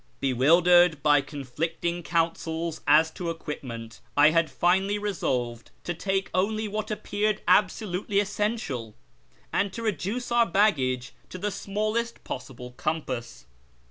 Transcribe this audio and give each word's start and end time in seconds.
Bewildered 0.19 1.03
by 1.03 1.21
conflicting 1.21 2.01
counsels 2.01 2.81
as 2.87 3.11
to 3.11 3.29
equipment, 3.29 4.01
I 4.17 4.31
had 4.31 4.49
finally 4.49 4.97
resolved 4.97 5.69
to 5.83 5.93
take 5.93 6.31
only 6.33 6.67
what 6.67 6.89
appeared 6.89 7.43
absolutely 7.47 8.19
essential, 8.19 8.95
and 9.53 9.71
to 9.73 9.83
reduce 9.83 10.31
our 10.31 10.47
baggage 10.47 11.13
to 11.29 11.37
the 11.37 11.51
smallest 11.51 12.23
possible 12.23 12.71
compass. 12.71 13.45